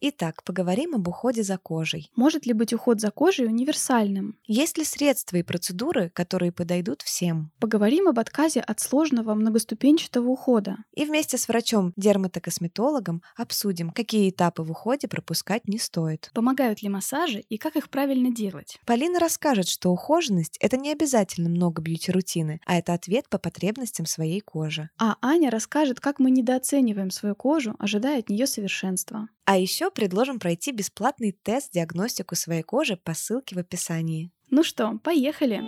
[0.00, 2.12] Итак, поговорим об уходе за кожей.
[2.14, 4.38] Может ли быть уход за кожей универсальным?
[4.46, 7.50] Есть ли средства и процедуры, которые подойдут всем?
[7.58, 10.76] Поговорим об отказе от сложного многоступенчатого ухода.
[10.94, 16.30] И вместе с врачом-дерматокосметологом обсудим, какие этапы в уходе пропускать не стоит.
[16.32, 18.78] Помогают ли массажи и как их правильно делать?
[18.86, 24.40] Полина расскажет, что ухоженность— это не обязательно много бьюти-рутины, а это ответ по потребностям своей
[24.42, 24.90] кожи.
[24.96, 29.28] А Аня расскажет, как мы недооцениваем свою кожу, ожидая от нее совершенства.
[29.50, 34.30] А еще предложим пройти бесплатный тест-диагностику своей кожи по ссылке в описании.
[34.50, 35.62] Ну что, поехали!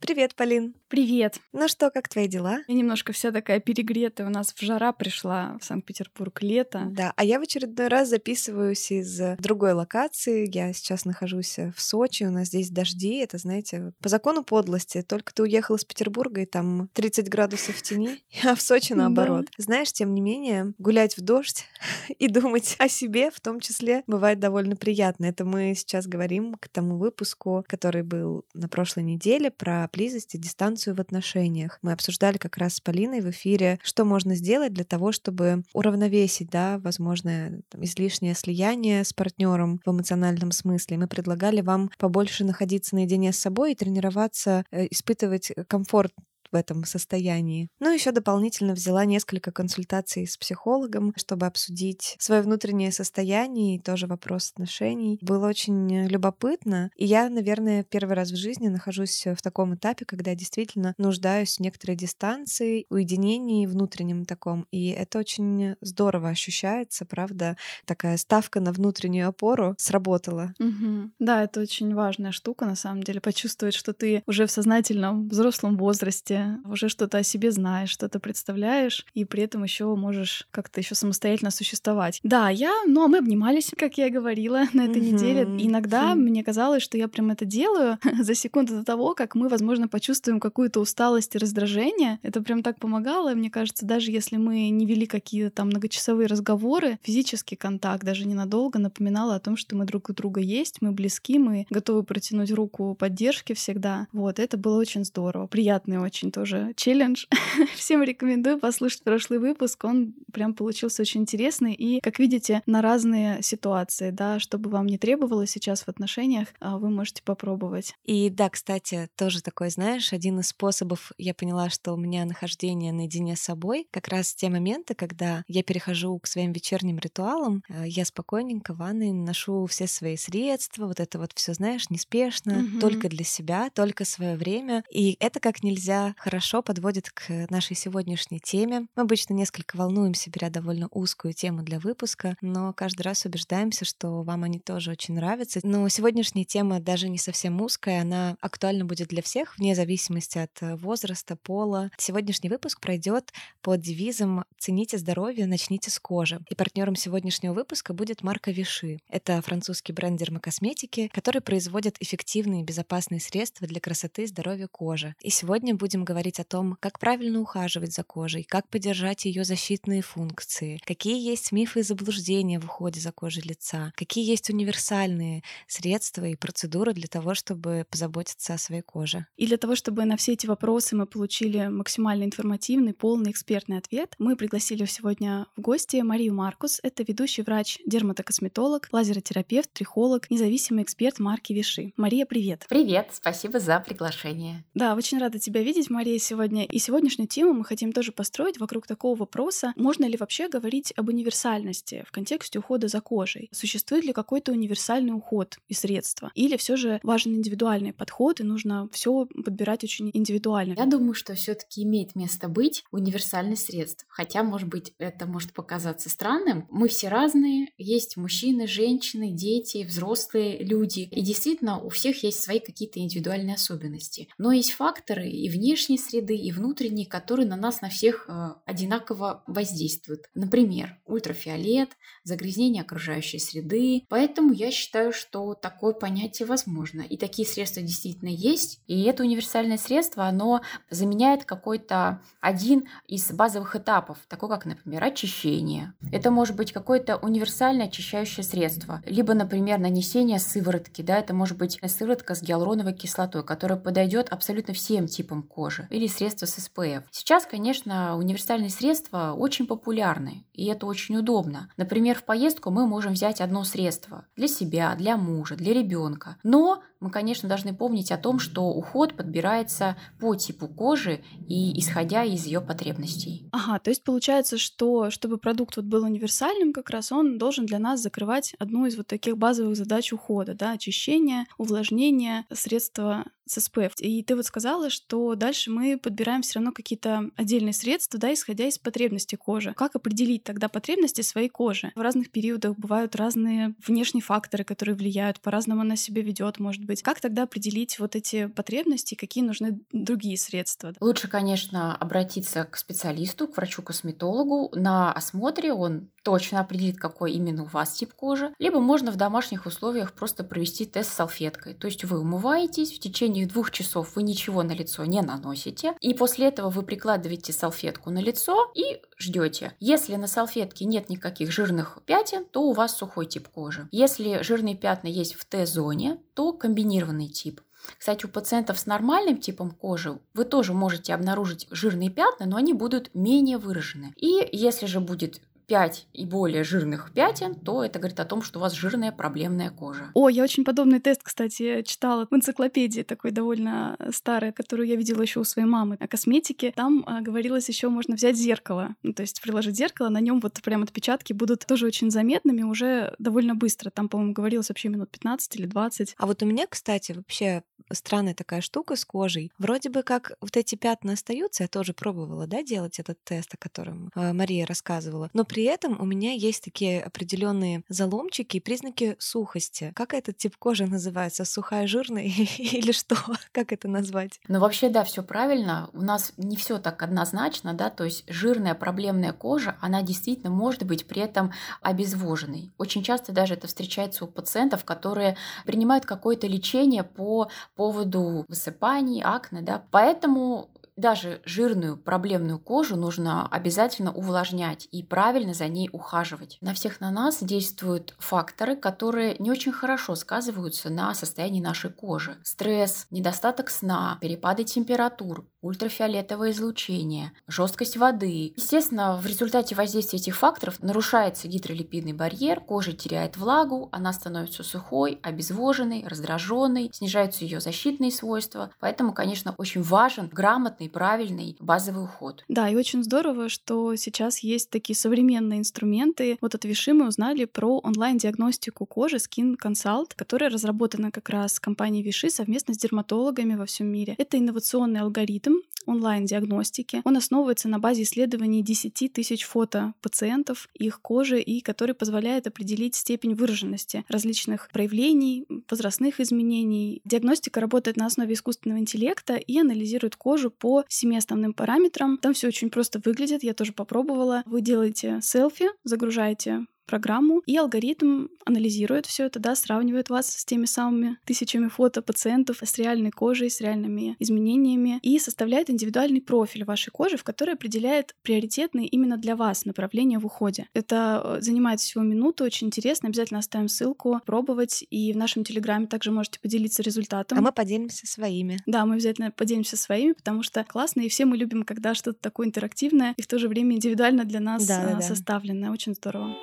[0.00, 0.74] Привет, Полин.
[0.90, 1.38] Привет.
[1.52, 2.64] Ну что, как твои дела?
[2.66, 4.26] Я немножко вся такая перегретая.
[4.26, 6.88] У нас в жара пришла в Санкт-Петербург лето.
[6.90, 10.52] Да, а я в очередной раз записываюсь из другой локации.
[10.52, 13.18] Я сейчас нахожусь в Сочи, у нас здесь дожди.
[13.18, 15.02] Это, знаете, по закону подлости.
[15.02, 19.46] Только ты уехал из Петербурга, и там 30 градусов в тени, а в Сочи наоборот.
[19.56, 19.62] Да.
[19.62, 21.66] Знаешь, тем не менее, гулять в дождь
[22.18, 25.26] и думать о себе в том числе бывает довольно приятно.
[25.26, 30.38] Это мы сейчас говорим к тому выпуску, который был на прошлой неделе про близость и
[30.38, 31.78] дистанцию в отношениях.
[31.82, 36.50] Мы обсуждали как раз с Полиной в эфире, что можно сделать для того, чтобы уравновесить,
[36.50, 40.98] да, возможное там, излишнее слияние с партнером в эмоциональном смысле.
[40.98, 46.12] Мы предлагали вам побольше находиться наедине с собой и тренироваться, э, испытывать комфорт
[46.52, 47.68] в этом состоянии.
[47.80, 54.06] Ну, еще дополнительно взяла несколько консультаций с психологом, чтобы обсудить свое внутреннее состояние и тоже
[54.06, 55.18] вопрос отношений.
[55.22, 56.90] Было очень любопытно.
[56.96, 61.56] И я, наверное, первый раз в жизни нахожусь в таком этапе, когда я действительно нуждаюсь
[61.56, 64.66] в некоторой дистанции, уединении внутреннем таком.
[64.70, 67.56] И это очень здорово ощущается, правда.
[67.84, 70.54] Такая ставка на внутреннюю опору сработала.
[70.58, 71.10] Угу.
[71.18, 75.76] Да, это очень важная штука, на самом деле, почувствовать, что ты уже в сознательном взрослом
[75.76, 80.94] возрасте, уже что-то о себе знаешь, что-то представляешь, и при этом еще можешь как-то еще
[80.94, 82.20] самостоятельно существовать.
[82.22, 85.12] Да, я, ну а мы обнимались, как я и говорила на этой mm-hmm.
[85.12, 85.42] неделе.
[85.58, 86.16] Иногда mm-hmm.
[86.16, 90.40] мне казалось, что я прям это делаю за секунду до того, как мы, возможно, почувствуем
[90.40, 92.18] какую-то усталость и раздражение.
[92.22, 93.34] Это прям так помогало.
[93.34, 98.78] Мне кажется, даже если мы не вели какие-то там многочасовые разговоры, физический контакт даже ненадолго
[98.78, 102.94] напоминал о том, что мы друг у друга есть, мы близки, мы готовы протянуть руку
[102.94, 104.06] поддержки всегда.
[104.12, 107.26] Вот, это было очень здорово, приятный очень очень тоже челлендж.
[107.76, 109.84] Всем рекомендую послушать прошлый выпуск.
[109.84, 111.74] Он прям получился очень интересный.
[111.74, 116.78] И, как видите, на разные ситуации, да, чтобы вам не требовалось сейчас в отношениях, а,
[116.78, 117.94] вы можете попробовать.
[118.04, 122.92] И да, кстати, тоже такой, знаешь, один из способов, я поняла, что у меня нахождение
[122.92, 127.84] наедине с собой, как раз те моменты, когда я перехожу к своим вечерним ритуалам, э,
[127.86, 132.80] я спокойненько в ванной ношу все свои средства, вот это вот все, знаешь, неспешно, угу.
[132.80, 134.84] только для себя, только свое время.
[134.90, 138.86] И это как нельзя хорошо подводит к нашей сегодняшней теме.
[138.94, 144.22] Мы обычно несколько волнуемся, беря довольно узкую тему для выпуска, но каждый раз убеждаемся, что
[144.22, 145.60] вам они тоже очень нравятся.
[145.62, 150.50] Но сегодняшняя тема даже не совсем узкая, она актуальна будет для всех, вне зависимости от
[150.60, 151.90] э, возраста, пола.
[151.96, 153.32] Сегодняшний выпуск пройдет
[153.62, 156.40] под девизом «Цените здоровье, начните с кожи».
[156.50, 158.98] И партнером сегодняшнего выпуска будет марка Виши.
[159.08, 165.14] Это французский бренд дермокосметики, который производит эффективные и безопасные средства для красоты и здоровья кожи.
[165.22, 170.02] И сегодня будем говорить о том, как правильно ухаживать за кожей, как поддержать ее защитные
[170.02, 176.24] функции, какие есть мифы и заблуждения в уходе за кожей лица, какие есть универсальные средства
[176.24, 179.26] и процедуры для того, чтобы позаботиться о своей коже.
[179.36, 184.16] И для того, чтобы на все эти вопросы мы получили максимально информативный, полный экспертный ответ,
[184.18, 186.80] мы пригласили сегодня в гости Марию Маркус.
[186.82, 191.92] Это ведущий врач, дерматокосметолог, лазеротерапевт, трихолог, независимый эксперт марки Виши.
[191.96, 192.66] Мария, привет!
[192.68, 193.10] Привет!
[193.12, 194.64] Спасибо за приглашение.
[194.74, 196.64] Да, очень рада тебя видеть, Мария, сегодня.
[196.64, 201.08] И сегодняшнюю тему мы хотим тоже построить вокруг такого вопроса, можно ли вообще говорить об
[201.08, 203.48] универсальности в контексте ухода за кожей?
[203.52, 206.30] Существует ли какой-то универсальный уход и средства?
[206.34, 210.74] Или все же важен индивидуальный подход, и нужно все подбирать очень индивидуально?
[210.76, 214.06] Я думаю, что все-таки имеет место быть универсальный средств.
[214.08, 216.66] Хотя, может быть, это может показаться странным.
[216.70, 217.68] Мы все разные.
[217.78, 221.00] Есть мужчины, женщины, дети, взрослые люди.
[221.10, 224.28] И действительно, у всех есть свои какие-то индивидуальные особенности.
[224.38, 228.50] Но есть факторы и внешние внешней среды и внутренней, которые на нас на всех э,
[228.66, 230.28] одинаково воздействуют.
[230.34, 231.90] Например, ультрафиолет,
[232.22, 234.02] загрязнение окружающей среды.
[234.08, 237.00] Поэтому я считаю, что такое понятие возможно.
[237.00, 238.82] И такие средства действительно есть.
[238.88, 240.60] И это универсальное средство, оно
[240.90, 245.94] заменяет какой-то один из базовых этапов, такой как, например, очищение.
[246.12, 249.02] Это может быть какое-то универсальное очищающее средство.
[249.06, 251.00] Либо, например, нанесение сыворотки.
[251.00, 255.69] Да, это может быть сыворотка с гиалуроновой кислотой, которая подойдет абсолютно всем типам кожи.
[255.90, 257.04] Или средство с SPF.
[257.10, 260.44] Сейчас, конечно, универсальные средства очень популярны.
[260.52, 261.70] И это очень удобно.
[261.76, 266.36] Например, в поездку мы можем взять одно средство для себя, для мужа, для ребенка.
[266.42, 272.24] Но мы, конечно, должны помнить о том, что уход подбирается по типу кожи и исходя
[272.24, 273.48] из ее потребностей.
[273.52, 277.78] Ага, то есть получается, что чтобы продукт вот был универсальным, как раз он должен для
[277.78, 283.92] нас закрывать одну из вот таких базовых задач ухода, да, очищение, увлажнение, средства с SPF.
[283.98, 288.66] И ты вот сказала, что дальше мы подбираем все равно какие-то отдельные средства, да, исходя
[288.66, 289.74] из потребностей кожи.
[289.74, 291.92] Как определить тогда потребности своей кожи?
[291.94, 297.02] В разных периодах бывают разные внешние факторы, которые влияют, по-разному она себя ведет, может быть.
[297.02, 300.94] Как тогда определить вот эти потребности, какие нужны другие средства?
[301.00, 304.70] Лучше, конечно, обратиться к специалисту, к врачу-косметологу.
[304.74, 308.52] На осмотре он точно определит, какой именно у вас тип кожи.
[308.58, 311.74] Либо можно в домашних условиях просто провести тест с салфеткой.
[311.74, 316.14] То есть вы умываетесь, в течение двух часов вы ничего на лицо не наносите, и
[316.14, 319.74] после этого вы прикладываете салфетку на лицо и ждете.
[319.80, 323.88] Если на салфетке нет никаких жирных пятен, то у вас сухой тип кожи.
[323.92, 327.60] Если жирные пятна есть в Т-зоне, то комбинированный тип.
[327.98, 332.72] Кстати, у пациентов с нормальным типом кожи вы тоже можете обнаружить жирные пятна, но они
[332.72, 334.12] будут менее выражены.
[334.16, 335.40] И если же будет
[335.70, 339.70] 5 и более жирных пятен, то это говорит о том, что у вас жирная проблемная
[339.70, 340.10] кожа.
[340.14, 345.22] О, я очень подобный тест, кстати, читала в энциклопедии такой довольно старой, которую я видела
[345.22, 346.72] еще у своей мамы о косметике.
[346.74, 350.60] Там а, говорилось еще можно взять зеркало, ну, то есть приложить зеркало, на нем вот
[350.60, 353.90] прям отпечатки будут тоже очень заметными уже довольно быстро.
[353.90, 356.16] Там, по-моему, говорилось вообще минут 15 или 20.
[356.18, 357.62] А вот у меня, кстати, вообще
[357.92, 359.52] странная такая штука с кожей.
[359.58, 363.56] Вроде бы как вот эти пятна остаются, я тоже пробовала, да, делать этот тест, о
[363.56, 368.60] котором э, Мария рассказывала, но при при этом у меня есть такие определенные заломчики и
[368.60, 369.92] признаки сухости.
[369.94, 371.44] Как этот тип кожи называется?
[371.44, 372.24] Сухая, жирная
[372.58, 373.14] или что?
[373.52, 374.40] Как это назвать?
[374.48, 375.90] Ну, вообще, да, все правильно.
[375.92, 380.84] У нас не все так однозначно, да, то есть жирная проблемная кожа, она действительно может
[380.84, 381.52] быть при этом
[381.82, 382.72] обезвоженной.
[382.78, 389.60] Очень часто даже это встречается у пациентов, которые принимают какое-то лечение по поводу высыпаний, акне,
[389.60, 389.84] да.
[389.90, 396.58] Поэтому даже жирную проблемную кожу нужно обязательно увлажнять и правильно за ней ухаживать.
[396.60, 402.36] На всех на нас действуют факторы, которые не очень хорошо сказываются на состоянии нашей кожи.
[402.44, 408.52] Стресс, недостаток сна, перепады температур, ультрафиолетовое излучение, жесткость воды.
[408.56, 415.18] Естественно, в результате воздействия этих факторов нарушается гидролипидный барьер, кожа теряет влагу, она становится сухой,
[415.22, 418.70] обезвоженной, раздраженной, снижаются ее защитные свойства.
[418.80, 422.44] Поэтому, конечно, очень важен грамотный правильный базовый уход.
[422.48, 426.38] Да, и очень здорово, что сейчас есть такие современные инструменты.
[426.40, 432.02] Вот от Виши мы узнали про онлайн-диагностику кожи Skin Consult, которая разработана как раз компанией
[432.02, 434.14] Виши совместно с дерматологами во всем мире.
[434.18, 435.54] Это инновационный алгоритм
[435.86, 437.02] онлайн-диагностики.
[437.04, 442.94] Он основывается на базе исследований 10 тысяч фото пациентов, их кожи, и который позволяет определить
[442.94, 447.00] степень выраженности различных проявлений, возрастных изменений.
[447.04, 452.18] Диагностика работает на основе искусственного интеллекта и анализирует кожу по семи основным параметрам.
[452.18, 454.42] Там все очень просто выглядит, я тоже попробовала.
[454.46, 460.64] Вы делаете селфи, загружаете программу, и алгоритм анализирует все это, да, сравнивает вас с теми
[460.64, 466.90] самыми тысячами фото пациентов, с реальной кожей, с реальными изменениями, и составляет индивидуальный профиль вашей
[466.90, 470.66] кожи, в который определяет приоритетные именно для вас направления в уходе.
[470.74, 475.86] Это э, занимает всего минуту, очень интересно, обязательно оставим ссылку, пробовать, и в нашем телеграме
[475.86, 477.38] также можете поделиться результатом.
[477.38, 478.58] А мы поделимся своими.
[478.66, 482.48] Да, мы обязательно поделимся своими, потому что классно, и все мы любим, когда что-то такое
[482.48, 485.00] интерактивное и в то же время индивидуально для нас да, да, да.
[485.00, 485.70] составленное.
[485.70, 486.34] Очень здорово.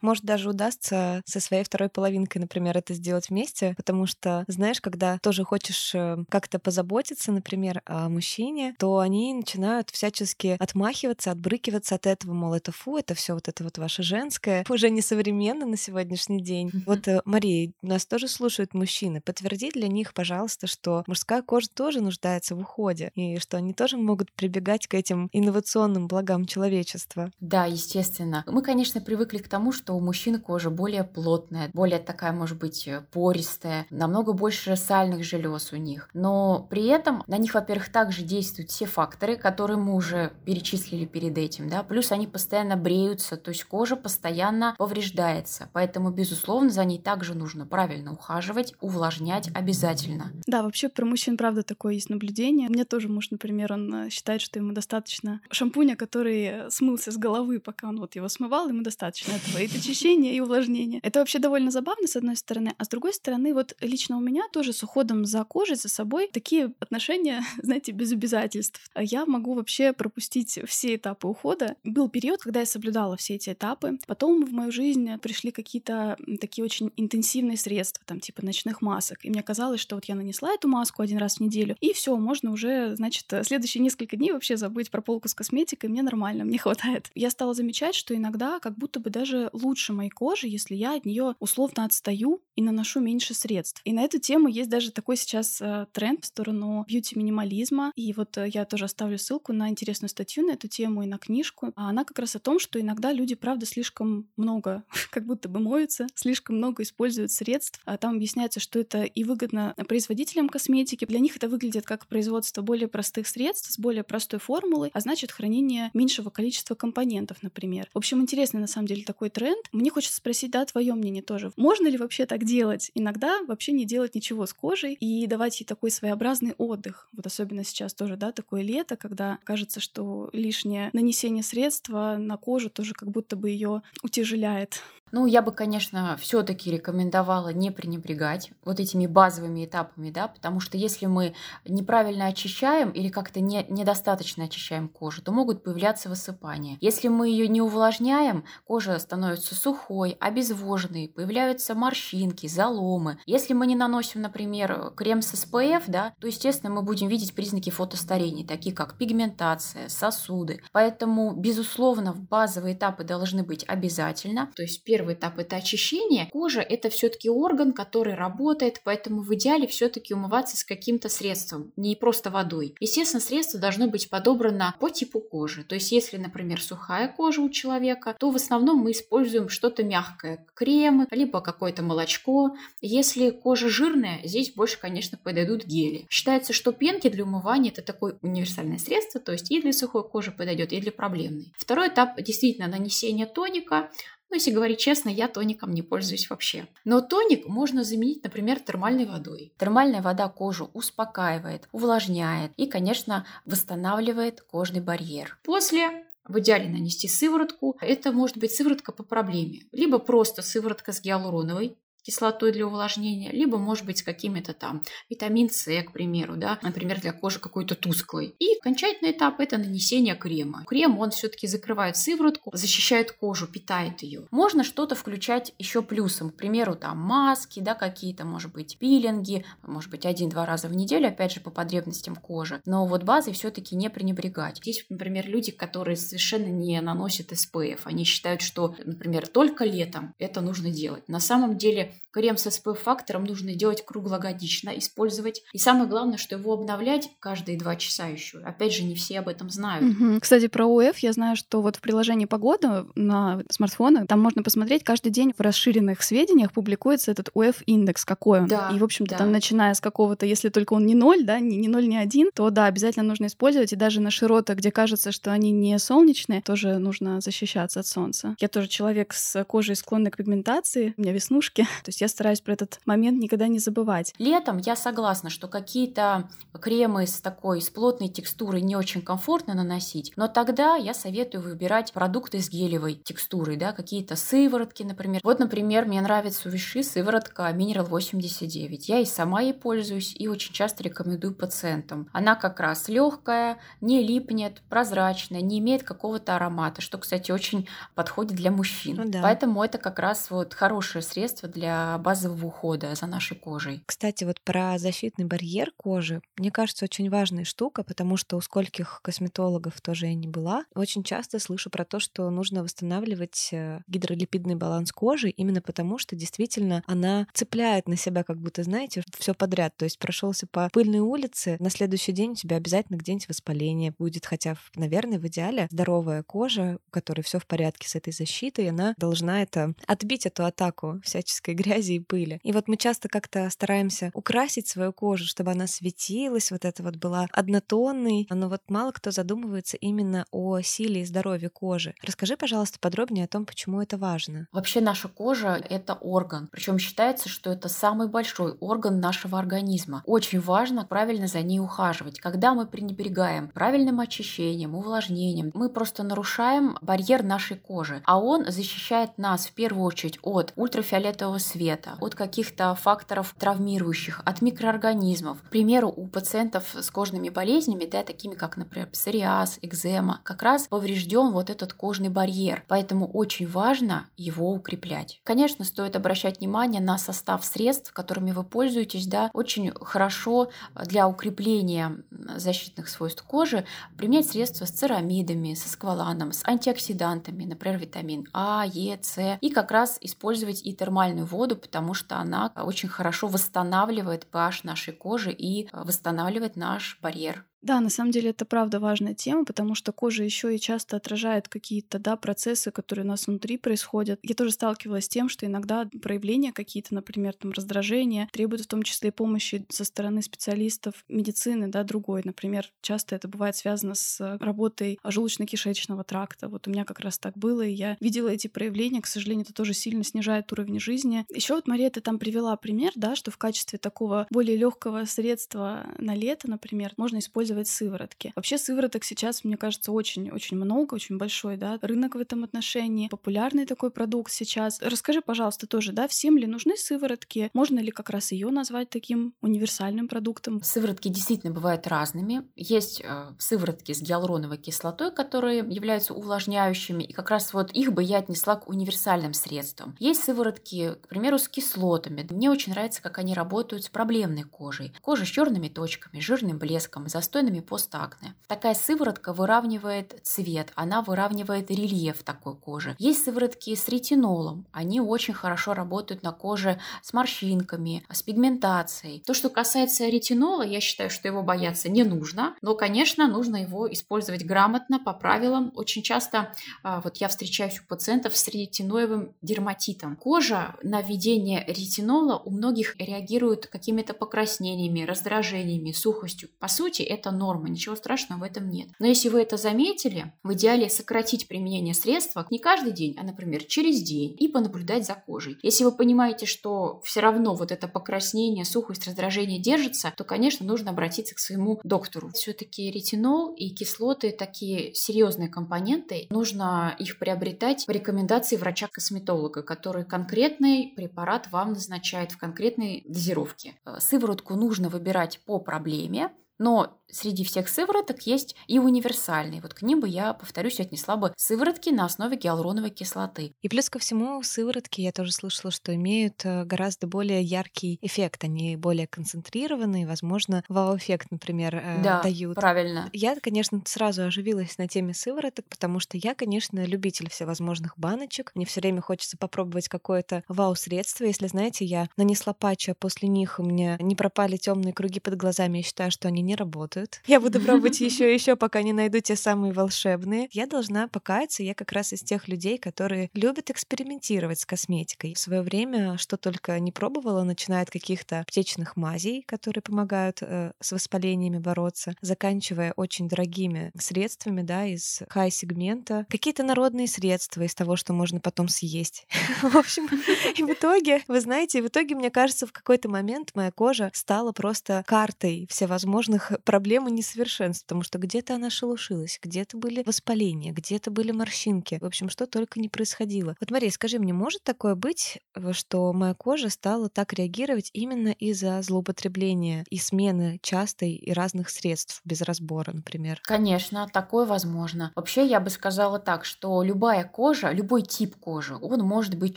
[0.00, 5.18] Может, даже удастся со своей второй половинкой, например, это сделать вместе, потому что, знаешь, когда
[5.22, 12.06] тоже хочешь э, как-то позаботиться, например, о мужчине, то они начинают всячески отмахиваться, отбрыкиваться от
[12.06, 15.76] этого, мол, это фу, это все вот это вот ваше женское, уже не современно на
[15.76, 16.70] сегодняшний день.
[16.86, 19.20] Вот, э, Мария, нас тоже слушают мужчины.
[19.20, 23.96] Подтверди для них, пожалуйста, что мужская кожа тоже нуждается в уходе, и что они тоже
[23.96, 27.30] могут прибегать к этим инновационным благам человечества.
[27.40, 28.44] Да, естественно.
[28.46, 32.58] Мы, конечно, привыкли к тому, что что у мужчин кожа более плотная, более такая, может
[32.58, 36.10] быть, пористая, намного больше сальных желез у них.
[36.12, 41.38] Но при этом на них, во-первых, также действуют все факторы, которые мы уже перечислили перед
[41.38, 46.98] этим, да, плюс они постоянно бреются, то есть кожа постоянно повреждается, поэтому, безусловно, за ней
[46.98, 50.32] также нужно правильно ухаживать, увлажнять обязательно.
[50.48, 52.68] Да, вообще про мужчин, правда, такое есть наблюдение.
[52.68, 57.60] Мне тоже муж, например, он э, считает, что ему достаточно шампуня, который смылся с головы,
[57.60, 61.00] пока он вот его смывал, ему достаточно этого и очищения, и увлажнения.
[61.02, 64.44] Это вообще довольно забавно, с одной стороны, а с другой стороны, вот лично у меня
[64.52, 68.80] тоже с уходом за кожей, за собой, такие отношения, знаете, без обязательств.
[68.98, 71.76] Я могу вообще пропустить все этапы ухода.
[71.84, 73.98] Был период, когда я соблюдала все эти этапы.
[74.06, 79.24] Потом в мою жизнь пришли какие-то такие очень интенсивные средства, там типа ночных масок.
[79.24, 82.16] И мне казалось, что вот я нанесла эту маску один раз в неделю, и все,
[82.16, 86.58] можно уже, значит, следующие несколько дней вообще забыть про полку с косметикой, мне нормально, мне
[86.58, 87.10] хватает.
[87.14, 91.04] Я стала замечать, что иногда как будто бы даже лучше моей кожи, если я от
[91.04, 93.82] нее условно отстаю и наношу меньше средств.
[93.84, 97.92] И на эту тему есть даже такой сейчас э, тренд в сторону бьюти-минимализма.
[97.94, 101.18] И вот э, я тоже оставлю ссылку на интересную статью на эту тему и на
[101.18, 101.72] книжку.
[101.76, 105.60] А она как раз о том, что иногда люди, правда, слишком много, как будто бы
[105.60, 107.80] моются, слишком много используют средств.
[107.84, 111.04] А там объясняется, что это и выгодно производителям косметики.
[111.04, 115.30] Для них это выглядит как производство более простых средств с более простой формулой, а значит
[115.30, 117.88] хранение меньшего количества компонентов, например.
[117.92, 119.55] В общем, интересный на самом деле такой тренд.
[119.72, 121.52] Мне хочется спросить, да, твое мнение тоже.
[121.56, 122.90] Можно ли вообще так делать?
[122.94, 127.08] Иногда вообще не делать ничего с кожей и давать ей такой своеобразный отдых.
[127.12, 132.70] Вот особенно сейчас тоже, да, такое лето, когда кажется, что лишнее нанесение средства на кожу
[132.70, 134.82] тоже как будто бы ее утяжеляет.
[135.12, 140.76] Ну, я бы, конечно, все-таки рекомендовала не пренебрегать вот этими базовыми этапами, да, потому что
[140.76, 141.34] если мы
[141.64, 146.76] неправильно очищаем или как-то не, недостаточно очищаем кожу, то могут появляться высыпания.
[146.80, 153.18] Если мы ее не увлажняем, кожа становится сухой, обезвоженной, появляются морщинки, заломы.
[153.26, 157.70] Если мы не наносим, например, крем с SPF, да, то, естественно, мы будем видеть признаки
[157.70, 160.62] фотостарения, такие как пигментация, сосуды.
[160.72, 164.50] Поэтому, безусловно, базовые этапы должны быть обязательно.
[164.56, 166.28] То есть первый этап это очищение.
[166.32, 171.96] Кожа это все-таки орган, который работает, поэтому в идеале все-таки умываться с каким-то средством, не
[171.96, 172.74] просто водой.
[172.80, 175.64] Естественно, средство должно быть подобрано по типу кожи.
[175.64, 180.46] То есть, если, например, сухая кожа у человека, то в основном мы используем что-то мягкое,
[180.54, 182.56] кремы, либо какое-то молочко.
[182.80, 186.06] Если кожа жирная, здесь больше, конечно, подойдут гели.
[186.08, 190.32] Считается, что пенки для умывания это такое универсальное средство, то есть и для сухой кожи
[190.32, 191.52] подойдет, и для проблемной.
[191.56, 193.90] Второй этап действительно нанесение тоника.
[194.30, 196.66] Ну, если говорить честно, я тоником не пользуюсь вообще.
[196.84, 199.52] Но тоник можно заменить, например, термальной водой.
[199.58, 205.38] Термальная вода кожу успокаивает, увлажняет и, конечно, восстанавливает кожный барьер.
[205.44, 207.76] После в идеале нанести сыворотку.
[207.80, 209.62] Это может быть сыворотка по проблеме.
[209.72, 215.50] Либо просто сыворотка с гиалуроновой кислотой для увлажнения, либо, может быть, с какими-то там витамин
[215.50, 218.34] С, к примеру, да, например, для кожи какой-то тусклой.
[218.38, 220.64] И окончательный этап– это нанесение крема.
[220.66, 224.28] Крем, он все-таки закрывает сыворотку, защищает кожу, питает ее.
[224.30, 229.90] Можно что-то включать еще плюсом, к примеру, там маски, да, какие-то, может быть, пилинги, может
[229.90, 232.60] быть, один-два раза в неделю, опять же, по потребностям кожи.
[232.64, 234.60] Но вот базой все-таки не пренебрегать.
[234.64, 237.80] Есть, например, люди, которые совершенно не наносят SPF.
[237.84, 241.08] Они считают, что, например, только летом это нужно делать.
[241.08, 245.42] На самом деле Крем с SPF-фактором нужно делать круглогодично, использовать.
[245.52, 248.38] И самое главное, что его обновлять каждые два часа еще.
[248.38, 249.84] Опять же, не все об этом знают.
[249.84, 250.20] Угу.
[250.20, 254.82] Кстати, про УФ я знаю, что вот в приложении «Погода» на смартфонах там можно посмотреть
[254.82, 258.46] каждый день в расширенных сведениях публикуется этот УФ-индекс, какой он.
[258.46, 259.18] Да, и, в общем-то, да.
[259.18, 262.30] там, начиная с какого-то, если только он не ноль, да, не, не ноль, не один,
[262.34, 263.72] то, да, обязательно нужно использовать.
[263.72, 268.36] И даже на широтах, где кажется, что они не солнечные, тоже нужно защищаться от солнца.
[268.38, 272.40] Я тоже человек с кожей склонной к пигментации, у меня веснушки, то есть я стараюсь
[272.40, 274.12] про этот момент никогда не забывать.
[274.18, 276.28] Летом я согласна, что какие-то
[276.60, 281.92] кремы с такой, с плотной текстурой не очень комфортно наносить, но тогда я советую выбирать
[281.92, 285.20] продукты с гелевой текстурой, да, какие-то сыворотки, например.
[285.22, 288.88] Вот, например, мне нравится у Виши сыворотка Mineral 89.
[288.88, 292.08] Я и сама ей пользуюсь, и очень часто рекомендую пациентам.
[292.12, 298.34] Она как раз легкая, не липнет, прозрачная, не имеет какого-то аромата, что, кстати, очень подходит
[298.34, 298.96] для мужчин.
[298.96, 299.20] Ну, да.
[299.22, 303.82] Поэтому это как раз вот хорошее средство для базового ухода за нашей кожей.
[303.86, 309.00] Кстати, вот про защитный барьер кожи, мне кажется, очень важная штука, потому что у скольких
[309.02, 314.54] косметологов тоже я не была, очень часто слышу про то, что нужно восстанавливать э, гидролипидный
[314.54, 319.76] баланс кожи именно потому, что действительно она цепляет на себя как будто, знаете, все подряд.
[319.76, 324.26] То есть прошелся по пыльной улице, на следующий день у тебя обязательно где-нибудь воспаление будет,
[324.26, 328.94] хотя, наверное, в идеале здоровая кожа, у которой все в порядке с этой защитой, она
[328.96, 332.38] должна это отбить эту атаку всяческой грязи и пыли.
[332.42, 336.96] И вот мы часто как-то стараемся украсить свою кожу, чтобы она светилась, вот это вот
[336.96, 341.94] была однотонной, но вот мало кто задумывается именно о силе и здоровье кожи.
[342.02, 344.46] Расскажи, пожалуйста, подробнее о том, почему это важно.
[344.52, 350.02] Вообще наша кожа— это орган, причем считается, что это самый большой орган нашего организма.
[350.06, 352.20] Очень важно правильно за ней ухаживать.
[352.20, 359.18] Когда мы пренебрегаем правильным очищением, увлажнением, мы просто нарушаем барьер нашей кожи, а он защищает
[359.18, 365.42] нас в первую очередь от ультрафиолетового света, от каких-то факторов травмирующих, от микроорганизмов.
[365.42, 370.66] К примеру, у пациентов с кожными болезнями, да, такими как, например, псориаз, экзема, как раз
[370.68, 372.64] поврежден вот этот кожный барьер.
[372.68, 375.20] Поэтому очень важно его укреплять.
[375.24, 380.50] Конечно, стоит обращать внимание на состав средств, которыми вы пользуетесь, да, очень хорошо
[380.84, 381.98] для укрепления
[382.36, 383.64] защитных свойств кожи
[383.96, 389.70] применять средства с церамидами, со скваланом, с антиоксидантами, например, витамин А, Е, С, и как
[389.70, 395.68] раз использовать и термальную воду, потому что она очень хорошо восстанавливает pH нашей кожи и
[395.72, 397.44] восстанавливает наш барьер.
[397.62, 401.48] Да, на самом деле это правда важная тема, потому что кожа еще и часто отражает
[401.48, 404.20] какие-то да, процессы, которые у нас внутри происходят.
[404.22, 408.82] Я тоже сталкивалась с тем, что иногда проявления какие-то, например, там раздражения, требуют в том
[408.84, 412.22] числе помощи со стороны специалистов медицины, да, другой.
[412.24, 416.48] Например, часто это бывает связано с работой желудочно-кишечного тракта.
[416.48, 419.02] Вот у меня как раз так было, и я видела эти проявления.
[419.02, 421.26] К сожалению, это тоже сильно снижает уровень жизни.
[421.34, 425.86] Еще вот Мария, ты там привела пример, да, что в качестве такого более легкого средства
[425.98, 428.32] на лето, например, можно использовать использовать сыворотки.
[428.34, 433.66] Вообще сывороток сейчас, мне кажется, очень-очень много, очень большой, да, рынок в этом отношении, популярный
[433.66, 434.80] такой продукт сейчас.
[434.82, 437.50] Расскажи, пожалуйста, тоже, да, всем ли нужны сыворотки?
[437.54, 440.60] Можно ли как раз ее назвать таким универсальным продуктом?
[440.62, 442.42] Сыворотки действительно бывают разными.
[442.56, 448.02] Есть э, сыворотки с гиалуроновой кислотой, которые являются увлажняющими, и как раз вот их бы
[448.02, 449.94] я отнесла к универсальным средствам.
[450.00, 452.26] Есть сыворотки, к примеру, с кислотами.
[452.28, 454.92] Мне очень нравится, как они работают с проблемной кожей.
[455.00, 458.34] Кожа с черными точками, жирным блеском, застой застойными постакне.
[458.48, 462.96] Такая сыворотка выравнивает цвет, она выравнивает рельеф такой кожи.
[462.98, 469.22] Есть сыворотки с ретинолом, они очень хорошо работают на коже с морщинками, с пигментацией.
[469.26, 473.92] То, что касается ретинола, я считаю, что его бояться не нужно, но, конечно, нужно его
[473.92, 475.72] использовать грамотно, по правилам.
[475.74, 480.16] Очень часто а, вот я встречаюсь у пациентов с ретиноевым дерматитом.
[480.16, 486.48] Кожа на введение ретинола у многих реагирует какими-то покраснениями, раздражениями, сухостью.
[486.58, 488.88] По сути, это норма, ничего страшного в этом нет.
[488.98, 493.64] Но если вы это заметили, в идеале сократить применение средства не каждый день, а, например,
[493.64, 495.58] через день и понаблюдать за кожей.
[495.62, 500.90] Если вы понимаете, что все равно вот это покраснение, сухость, раздражение держится, то, конечно, нужно
[500.90, 502.30] обратиться к своему доктору.
[502.30, 510.92] Все-таки ретинол и кислоты такие серьезные компоненты, нужно их приобретать по рекомендации врача-косметолога, который конкретный
[510.96, 513.74] препарат вам назначает в конкретной дозировке.
[513.84, 519.60] Э, сыворотку нужно выбирать по проблеме, но среди всех сывороток есть и универсальные.
[519.60, 523.52] Вот к ним бы я, повторюсь, отнесла бы сыворотки на основе гиалуроновой кислоты.
[523.62, 528.44] И плюс ко всему сыворотки, я тоже слышала, что имеют э, гораздо более яркий эффект.
[528.44, 532.56] Они более концентрированные, возможно, вау-эффект, например, э, да, дают.
[532.56, 533.08] правильно.
[533.12, 538.52] Я, конечно, сразу оживилась на теме сывороток, потому что я, конечно, любитель всевозможных баночек.
[538.54, 541.24] Мне все время хочется попробовать какое-то вау-средство.
[541.24, 545.36] Если, знаете, я нанесла патчи, а после них у меня не пропали темные круги под
[545.36, 547.20] глазами, я считаю, что они не работают работают.
[547.26, 550.48] Я буду пробовать еще и еще, пока не найду те самые волшебные.
[550.52, 555.34] Я должна покаяться, я как раз из тех людей, которые любят экспериментировать с косметикой.
[555.34, 560.72] В свое время что только не пробовала, начиная от каких-то аптечных мазей, которые помогают э,
[560.80, 567.96] с воспалениями бороться, заканчивая очень дорогими средствами, да, из хай-сегмента, какие-то народные средства из того,
[567.96, 569.26] что можно потом съесть.
[569.62, 570.08] В общем,
[570.56, 574.52] и в итоге, вы знаете, в итоге, мне кажется, в какой-то момент моя кожа стала
[574.52, 581.10] просто картой всевозможных проблем и несовершенств, потому что где-то она шелушилась, где-то были воспаления, где-то
[581.10, 581.98] были морщинки.
[582.00, 583.56] В общем, что только не происходило.
[583.60, 588.28] Вот, Мария, скажи мне, может такое быть, э, что моя кожа стала так реагировать именно
[588.28, 593.40] из-за злоупотребления и смены частой и разных средств без разбора, например?
[593.42, 595.12] Конечно, такое возможно.
[595.16, 599.56] Вообще, я бы сказала так, что любая кожа, любой тип кожи, он может быть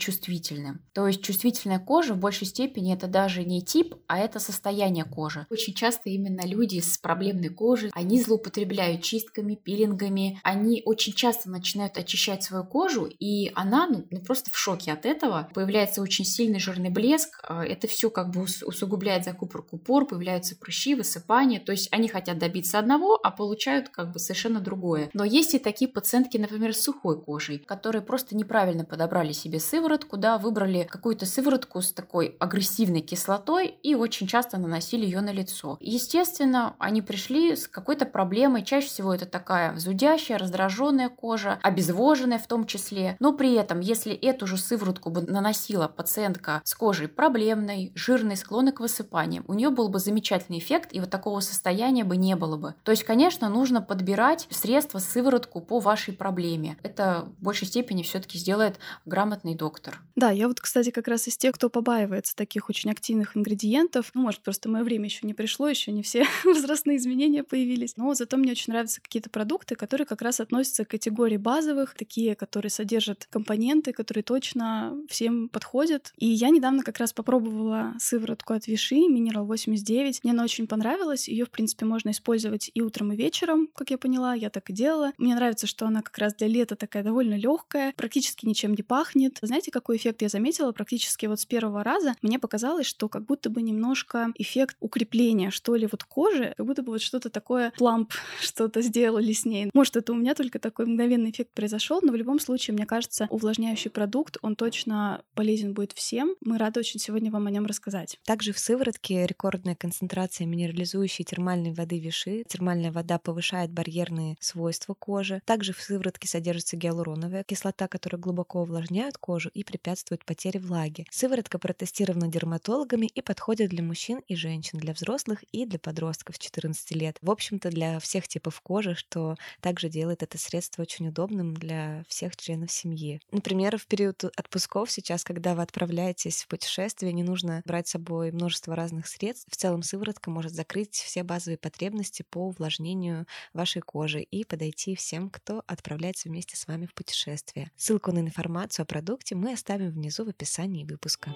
[0.00, 0.84] чувствительным.
[0.92, 5.46] То есть чувствительная кожа в большей степени это даже не тип, а это состояние кожи.
[5.50, 11.98] Очень часто именно люди с проблемной кожей, они злоупотребляют чистками, пилингами, они очень часто начинают
[11.98, 15.50] очищать свою кожу, и она ну, ну просто в шоке от этого.
[15.52, 20.94] Появляется очень сильный жирный блеск, а, это все как бы усугубляет закупорку пор, появляются прыщи,
[20.94, 25.10] высыпания, то есть они хотят добиться одного, а получают как бы совершенно другое.
[25.12, 30.16] Но есть и такие пациентки, например, с сухой кожей, которые просто неправильно подобрали себе сыворотку,
[30.16, 35.76] да, выбрали какую-то сыворотку с такой агрессивной кислотой и очень часто наносили ее на лицо.
[35.80, 42.46] Естественно, они пришли с какой-то проблемой, чаще всего это такая зудящая, раздраженная кожа, обезвоженная в
[42.46, 47.90] том числе, но при этом, если эту же сыворотку бы наносила пациентка с кожей проблемной,
[47.96, 52.16] жирной, склонной к высыпаниям, у нее был бы замечательный эффект, и вот такого состояния бы
[52.16, 52.76] не было бы.
[52.84, 56.76] То есть, конечно, нужно подбирать средства, сыворотку по вашей проблеме.
[56.84, 60.00] Это в большей степени все-таки сделает грамотный доктор.
[60.14, 64.12] Да, я вот, кстати, как раз из тех, кто побаивается таких очень активных ингредиентов.
[64.14, 67.96] Ну, может, просто мое время еще не пришло, еще не все возрастные изменения появились.
[67.96, 72.34] Но зато мне очень нравятся какие-то продукты, которые как раз относятся к категории базовых, такие,
[72.34, 76.12] которые содержат компоненты, которые точно всем подходят.
[76.16, 80.22] И я недавно как раз попробовала сыворотку от Виши, Mineral 89.
[80.22, 81.28] Мне она очень понравилась.
[81.28, 84.34] Ее, в принципе, можно использовать и утром, и вечером, как я поняла.
[84.34, 85.12] Я так и делала.
[85.18, 89.38] Мне нравится, что она как раз для лета такая довольно легкая, практически ничем не пахнет.
[89.42, 90.72] Знаете, какой эффект я заметила?
[90.72, 95.74] Практически вот с первого раза мне показалось, что как будто бы немножко эффект укрепления, что
[95.76, 99.70] ли, вот кожи, как будто бы вот что-то такое пламп, что-то сделали с ней.
[99.74, 103.26] Может, это у меня только такой мгновенный эффект произошел, но в любом случае, мне кажется,
[103.30, 106.34] увлажняющий продукт, он точно полезен будет всем.
[106.40, 108.18] Мы рады очень сегодня вам о нем рассказать.
[108.24, 112.44] Также в сыворотке рекордная концентрация минерализующей термальной воды виши.
[112.48, 115.40] Термальная вода повышает барьерные свойства кожи.
[115.44, 121.06] Также в сыворотке содержится гиалуроновая кислота, которая глубоко увлажняет кожу и препятствует потере влаги.
[121.10, 126.79] Сыворотка протестирована дерматологами и подходит для мужчин и женщин, для взрослых и для подростков 14
[126.90, 127.16] лет.
[127.22, 132.36] В общем-то, для всех типов кожи, что также делает это средство очень удобным для всех
[132.36, 133.20] членов семьи.
[133.30, 138.32] Например, в период отпусков сейчас, когда вы отправляетесь в путешествие, не нужно брать с собой
[138.32, 139.46] множество разных средств.
[139.50, 145.30] В целом сыворотка может закрыть все базовые потребности по увлажнению вашей кожи и подойти всем,
[145.30, 147.70] кто отправляется вместе с вами в путешествие.
[147.76, 151.34] Ссылку на информацию о продукте мы оставим внизу в описании выпуска.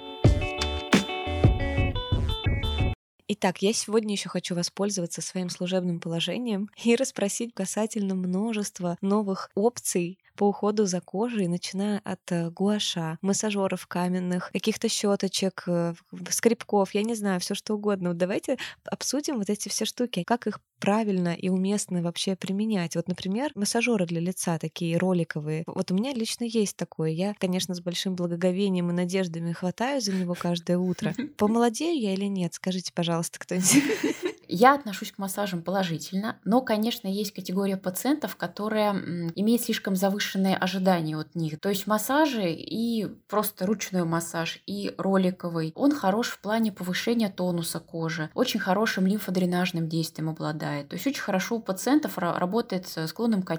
[3.36, 10.20] Итак, я сегодня еще хочу воспользоваться своим служебным положением и расспросить касательно множества новых опций
[10.34, 15.94] по уходу за кожей, начиная от э, гуаша, массажеров каменных, каких-то щеточек, э,
[16.30, 18.10] скребков, я не знаю, все что угодно.
[18.10, 22.96] Вот давайте обсудим вот эти все штуки, как их правильно и уместно вообще применять.
[22.96, 25.64] Вот, например, массажеры для лица такие роликовые.
[25.66, 27.10] Вот у меня лично есть такое.
[27.10, 31.14] Я, конечно, с большим благоговением и надеждами хватаю за него каждое утро.
[31.38, 32.54] Помолодею я или нет?
[32.54, 33.84] Скажите, пожалуйста, кто-нибудь.
[34.56, 38.92] Я отношусь к массажам положительно, но, конечно, есть категория пациентов, которая
[39.34, 41.58] имеет слишком завышенные ожидания от них.
[41.58, 47.80] То есть массажи и просто ручной массаж, и роликовый, он хорош в плане повышения тонуса
[47.80, 50.88] кожи, очень хорошим лимфодренажным действием обладает.
[50.90, 53.58] То есть очень хорошо у пациентов работает с склонным к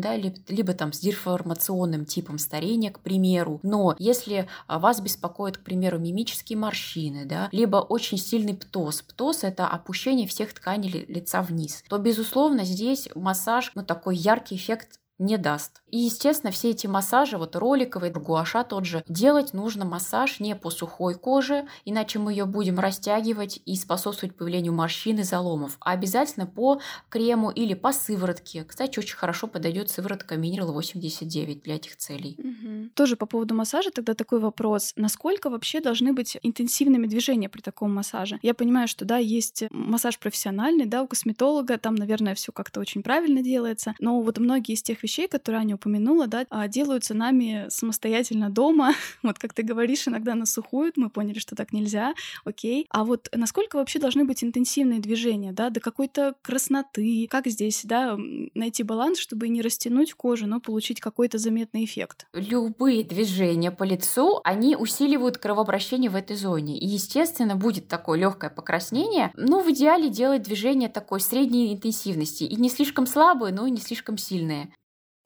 [0.00, 3.60] да, либо, либо там с деформационным типом старения, к примеру.
[3.62, 9.44] Но если а, вас беспокоит, к примеру, мимические морщины, да, либо очень сильный птоз, птоз
[9.44, 15.38] это опущение всех тканей лица вниз, то, безусловно, здесь массаж, ну, такой яркий эффект не
[15.38, 15.82] даст.
[15.90, 20.70] И, естественно, все эти массажи, вот роликовый, гуаша тот же, делать нужно массаж не по
[20.70, 26.46] сухой коже, иначе мы ее будем растягивать и способствовать появлению морщин и заломов, а обязательно
[26.46, 28.64] по крему или по сыворотке.
[28.64, 32.38] Кстати, очень хорошо подойдет сыворотка Mineral 89 для этих целей.
[32.38, 32.90] Угу.
[32.94, 34.94] Тоже по поводу массажа тогда такой вопрос.
[34.96, 38.38] Насколько вообще должны быть интенсивными движения при таком массаже?
[38.42, 43.02] Я понимаю, что да, есть массаж профессиональный, да, у косметолога, там, наверное, все как-то очень
[43.02, 47.14] правильно делается, но вот многие из тех вещей, вещей, которые Аня упомянула, да, а, делаются
[47.14, 48.94] нами самостоятельно дома.
[49.22, 52.86] вот как ты говоришь, иногда нас сухуют, мы поняли, что так нельзя, окей.
[52.88, 58.16] А вот насколько вообще должны быть интенсивные движения, да, до какой-то красноты, как здесь, да,
[58.54, 62.26] найти баланс, чтобы не растянуть кожу, но получить какой-то заметный эффект?
[62.32, 66.78] Любые движения по лицу, они усиливают кровообращение в этой зоне.
[66.78, 69.30] И, естественно, будет такое легкое покраснение.
[69.36, 72.44] Но в идеале делать движение такой средней интенсивности.
[72.44, 74.72] И не слишком слабые, но и не слишком сильные.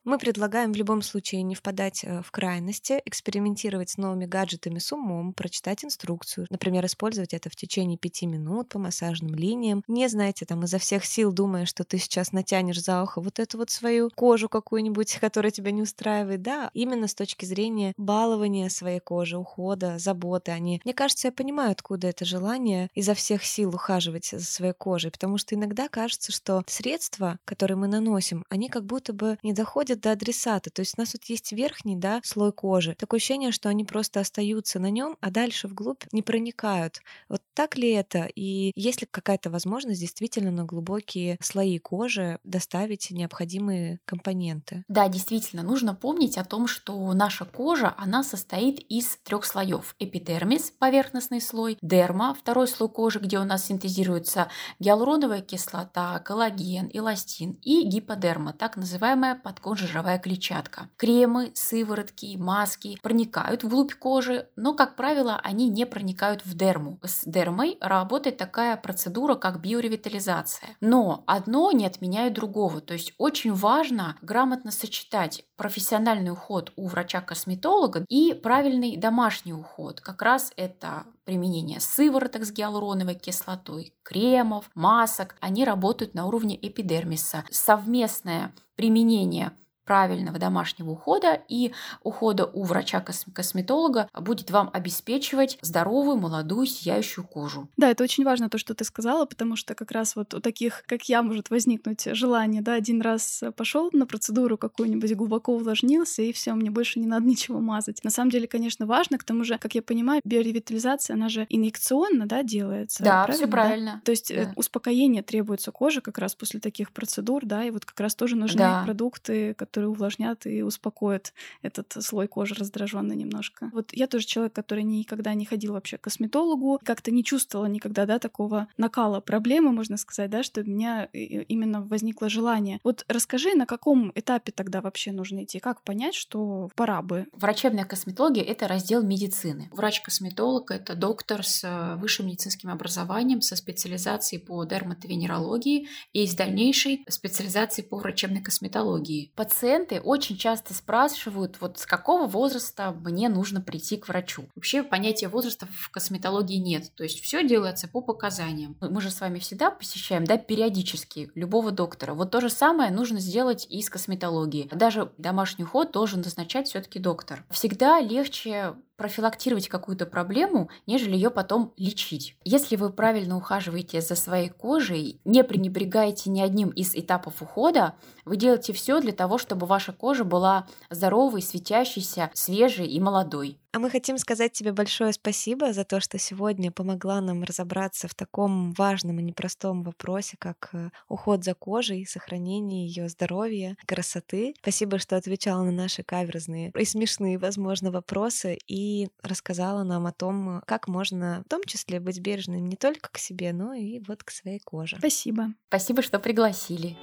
[0.07, 4.93] Мы предлагаем в любом случае не впадать э, в крайности, экспериментировать с новыми гаджетами с
[4.93, 9.83] умом, прочитать инструкцию, например, использовать это в течение пяти минут по массажным линиям.
[9.89, 13.59] Не знаете, там изо всех сил думая, что ты сейчас натянешь за ухо вот эту
[13.59, 16.41] вот свою кожу какую-нибудь, которая тебя не устраивает.
[16.41, 20.53] Да, именно с точки зрения балования своей кожи, ухода, заботы.
[20.53, 25.11] Они, мне кажется, я понимаю, откуда это желание изо всех сил ухаживать за своей кожей,
[25.11, 29.96] потому что иногда кажется, что средства, которые мы наносим, они как будто бы не доходят
[29.97, 30.71] доходят до адресата.
[30.71, 32.95] То есть у нас вот есть верхний да, слой кожи.
[32.99, 37.01] Такое ощущение, что они просто остаются на нем, а дальше вглубь не проникают.
[37.29, 38.29] Вот так ли это?
[38.35, 44.85] И есть ли какая-то возможность действительно на глубокие слои кожи доставить необходимые компоненты?
[44.89, 49.95] Да, действительно, нужно помнить о том, что наша кожа, она состоит из трех слоев.
[49.99, 57.53] Эпидермис, поверхностный слой, дерма, второй слой кожи, где у нас синтезируется гиалуроновая кислота, коллаген, эластин
[57.63, 60.89] и гиподерма, так называемая подкожная жировая клетчатка.
[60.97, 66.99] Кремы, сыворотки, маски проникают вглубь кожи, но, как правило, они не проникают в дерму.
[67.03, 70.77] С дермой работает такая процедура, как биоревитализация.
[70.81, 72.81] Но одно не отменяет другого.
[72.81, 80.01] То есть очень важно грамотно сочетать профессиональный уход у врача-косметолога и правильный домашний уход.
[80.01, 85.37] Как раз это применение сывороток с гиалуроновой кислотой, кремов, масок.
[85.41, 87.45] Они работают на уровне эпидермиса.
[87.51, 89.53] Совместное применение
[89.87, 91.73] правильного домашнего ухода и
[92.03, 97.69] ухода у врача-косметолога будет вам обеспечивать здоровую, молодую, сияющую кожу.
[97.77, 100.83] Да, это очень важно то, что ты сказала, потому что как раз вот у таких,
[100.87, 106.33] как я, может возникнуть желание, да, один раз пошел на процедуру какую-нибудь, глубоко увлажнился, и
[106.33, 108.03] все, мне больше не надо ничего мазать.
[108.03, 112.27] На самом деле, конечно, важно, к тому же, как я понимаю, биоревитализация, она же инъекционно,
[112.27, 113.03] да, делается.
[113.03, 113.35] Да, правильно?
[113.35, 113.93] все правильно.
[113.95, 114.01] Да?
[114.05, 114.53] То есть э, да.
[114.57, 118.59] успокоение требуется коже как раз после таких процедур, да, и вот как раз тоже нужны
[118.59, 118.83] да.
[118.85, 123.69] продукты, которые которые увлажнят и успокоят этот слой кожи раздраженный немножко.
[123.75, 128.07] Вот я тоже человек, который никогда не ходил вообще к косметологу, как-то не чувствовала никогда,
[128.07, 132.81] да, такого накала проблемы, можно сказать, да, что у меня именно возникло желание.
[132.85, 135.59] Вот расскажи, на каком этапе тогда вообще нужно идти?
[135.59, 137.27] Как понять, что пора бы?
[137.35, 139.69] Врачебная косметология— это раздел медицины.
[139.73, 147.05] Врач-косметолог— это доктор с э, высшим медицинским образованием, со специализацией по дерматовенерологии и с дальнейшей
[147.11, 149.33] специализацией по врачебной косметологии.
[149.35, 154.45] Пациент пациенты очень часто спрашивают, вот с какого возраста мне нужно прийти к врачу.
[154.55, 158.77] Вообще понятия возраста в косметологии нет, то есть все делается по показаниям.
[158.81, 162.15] Мы же с вами всегда посещаем, да, периодически любого доктора.
[162.15, 164.69] Вот то же самое нужно сделать и с косметологией.
[164.73, 167.45] Даже домашний уход должен назначать все-таки доктор.
[167.51, 172.37] Всегда легче профилактировать какую-то проблему, нежели ее потом лечить.
[172.45, 178.37] Если вы правильно ухаживаете за своей кожей, не пренебрегаете ни одним из этапов ухода, вы
[178.37, 183.59] делаете все для того, чтобы ваша кожа была здоровой, светящейся, свежей и молодой.
[183.73, 188.15] А мы хотим сказать тебе большое спасибо за то, что сегодня помогла нам разобраться в
[188.15, 194.55] таком важном и непростом вопросе, как э, уход за кожей, сохранение ее здоровья, красоты.
[194.61, 200.63] Спасибо, что отвечала на наши каверзные и смешные, возможно, вопросы и рассказала нам о том,
[200.67, 204.31] как можно в том числе быть бережным не только к себе, но и вот к
[204.31, 204.97] своей коже.
[204.99, 205.49] Спасибо.
[205.69, 206.97] Спасибо, что пригласили.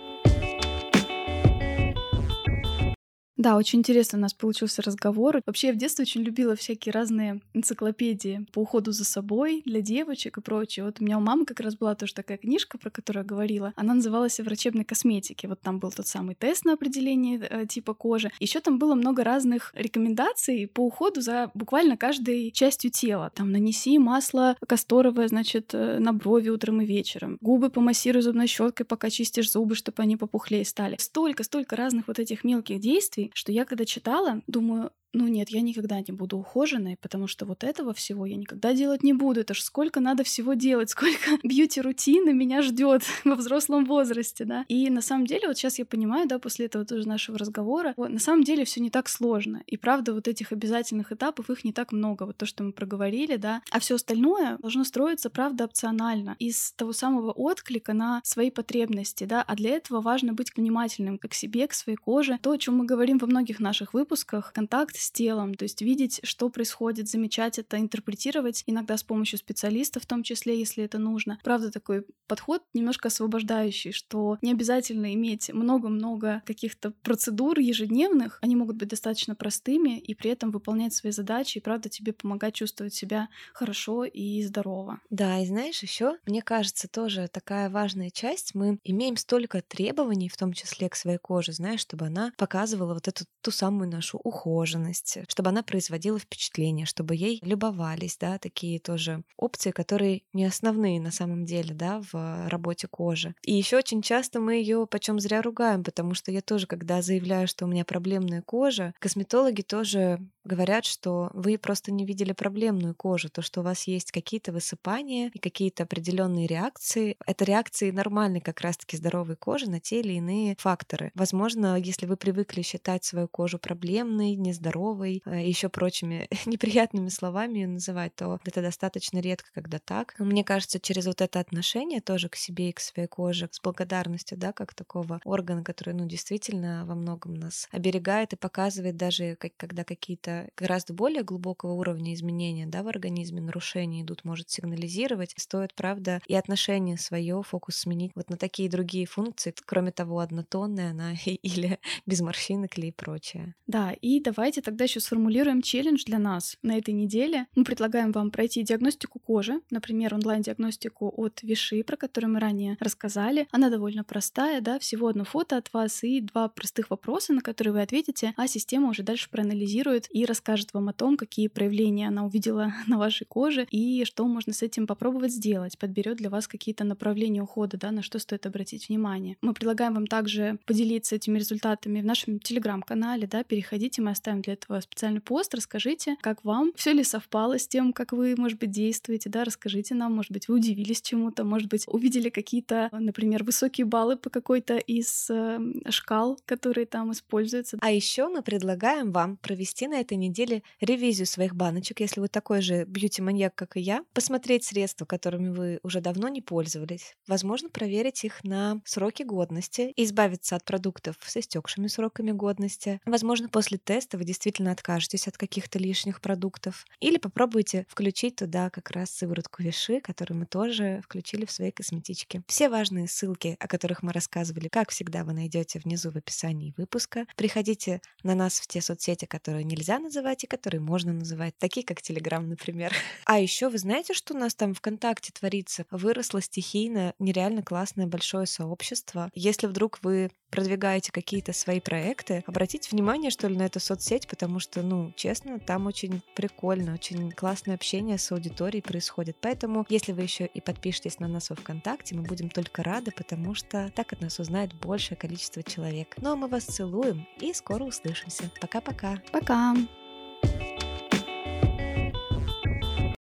[3.36, 5.42] Да, очень интересно у нас получился разговор.
[5.46, 10.38] Вообще, я в детстве очень любила всякие разные энциклопедии по уходу за собой для девочек
[10.38, 10.86] и прочее.
[10.86, 13.74] Вот у меня у мамы как раз была тоже такая книжка, про которую я говорила.
[13.76, 15.48] Она называлась «Врачебной косметики».
[15.48, 18.32] Вот там был тот самый тест на определение э, типа кожи.
[18.40, 23.32] Еще там было много разных рекомендаций по уходу за буквально каждой частью тела.
[23.34, 27.40] Там нанеси масло касторовое, значит, э, на брови утром и вечером.
[27.42, 30.98] Губы помассируй зубной щеткой, пока чистишь зубы, чтобы они попухлее стали.
[31.00, 35.62] Столько, столько разных вот этих мелких действий, что я когда читала, думаю, ну нет, я
[35.62, 39.42] никогда не буду ухоженной, потому что вот этого всего я никогда делать не буду.
[39.42, 44.66] Это ж сколько надо всего делать, сколько бьюти-рутины меня ждет во взрослом возрасте, да.
[44.68, 48.10] И на самом деле, вот сейчас я понимаю, да, после этого тоже нашего разговора, вот,
[48.10, 49.62] на самом деле все не так сложно.
[49.68, 52.24] И правда, вот этих обязательных этапов, их не так много.
[52.24, 53.62] Вот то, что мы проговорили, да.
[53.72, 56.36] А все остальное должно строиться, правда, опционально.
[56.40, 59.44] Из того самого отклика на свои потребности, да.
[59.44, 62.40] А для этого важно быть внимательным к себе, к своей коже.
[62.42, 66.20] То, о чем мы говорим во многих наших выпусках, контакт с телом, то есть видеть,
[66.24, 71.40] что происходит, замечать это, интерпретировать, иногда с помощью специалистов в том числе, если это нужно.
[71.44, 78.78] Правда, такой подход немножко освобождающий, что не обязательно иметь много-много каких-то процедур ежедневных, они могут
[78.78, 83.30] быть достаточно простыми и при этом выполнять свои задачи и, правда, тебе помогать чувствовать себя
[83.54, 85.00] хорошо и здорово.
[85.10, 90.38] Да, и знаешь, еще мне кажется, тоже такая важная часть, мы имеем столько требований, в
[90.38, 94.93] том числе к своей коже, знаешь, чтобы она показывала вот эту ту самую нашу ухоженность,
[95.28, 101.12] чтобы она производила впечатление, чтобы ей любовались, да, такие тоже опции, которые не основные на
[101.12, 103.36] самом деле, да, в работе кожи.
[103.44, 107.48] И еще очень часто мы ее почем зря ругаем, потому что я тоже, когда заявляю,
[107.48, 113.30] что у меня проблемная кожа, косметологи тоже говорят, что вы просто не видели проблемную кожу,
[113.30, 117.16] то, что у вас есть какие-то высыпания и какие-то определенные реакции.
[117.26, 121.12] Это реакции нормальной как раз-таки здоровой кожи на те или иные факторы.
[121.16, 127.68] Возможно, если вы привыкли считать свою кожу проблемной, нездоровой, э, еще прочими неприятными словами ее
[127.68, 130.16] называть, то это достаточно редко, когда так.
[130.20, 134.38] Мне кажется, через вот это отношение тоже к себе и к своей коже, с благодарностью,
[134.38, 139.52] да, как такого органа, который, ну, действительно во многом нас оберегает и показывает даже, как,
[139.58, 145.34] когда какие-то гораздо более глубокого уровня изменения, да, в организме, нарушения идут, может сигнализировать.
[145.38, 150.92] Стоит, правда, и отношение свое, фокус сменить вот на такие другие функции, кроме того, однотонная
[150.92, 153.56] она или без морщинок или и прочее.
[153.68, 157.48] Да, и давайте тогда еще сформулируем челлендж для нас на этой неделе.
[157.56, 163.48] Мы предлагаем вам пройти диагностику кожи, например, онлайн-диагностику от Виши, про которую мы ранее рассказали.
[163.52, 167.74] Она довольно простая, да, всего одно фото от вас и два простых вопроса, на которые
[167.74, 172.26] вы ответите, а система уже дальше проанализирует и расскажет вам о том, какие проявления она
[172.26, 176.84] увидела на вашей коже и что можно с этим попробовать сделать, подберет для вас какие-то
[176.84, 179.38] направления ухода, да, на что стоит обратить внимание.
[179.42, 184.53] Мы предлагаем вам также поделиться этими результатами в нашем телеграм-канале, да, переходите, мы оставим для
[184.54, 188.72] этого специальный пост, расскажите, как вам, все ли совпало с тем, как вы, может быть,
[188.72, 193.86] действуете, да, расскажите нам, может быть, вы удивились чему-то, может быть, увидели какие-то, например, высокие
[193.86, 197.78] баллы по какой-то из э, шкал, которые там используются.
[197.82, 202.62] А еще мы предлагаем вам провести на этой неделе ревизию своих баночек, если вы такой
[202.62, 208.24] же бьюти-маньяк, как и я, посмотреть средства, которыми вы уже давно не пользовались, возможно, проверить
[208.24, 213.00] их на сроки годности, избавиться от продуктов с истекшими сроками годности.
[213.06, 216.86] Возможно, после теста вы действительно откажетесь от каких-то лишних продуктов.
[217.00, 222.44] Или попробуйте включить туда как раз сыворотку Виши, которую мы тоже включили в свои косметички.
[222.48, 227.26] Все важные ссылки, о которых мы рассказывали, как всегда, вы найдете внизу в описании выпуска.
[227.36, 232.02] Приходите на нас в те соцсети, которые нельзя называть и которые можно называть, такие как
[232.02, 232.94] Телеграм, например.
[233.26, 235.86] А еще вы знаете, что у нас там ВКонтакте творится?
[235.92, 239.30] Выросло стихийно нереально классное большое сообщество.
[239.34, 244.60] Если вдруг вы продвигаете какие-то свои проекты, обратите внимание, что ли, на эту соцсеть, потому
[244.60, 249.36] что, ну, честно, там очень прикольно, очень классное общение с аудиторией происходит.
[249.42, 253.56] Поэтому, если вы еще и подпишетесь на нас во ВКонтакте, мы будем только рады, потому
[253.56, 256.16] что так от нас узнает большее количество человек.
[256.18, 258.52] Ну а мы вас целуем и скоро услышимся.
[258.62, 259.22] Пока-пока.
[259.32, 259.74] Пока.
[259.74, 259.76] -пока.
[259.76, 260.03] Пока.